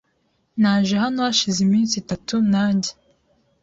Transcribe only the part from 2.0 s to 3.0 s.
itatu, nanjye.